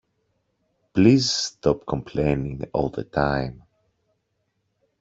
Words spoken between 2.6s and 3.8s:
all the time!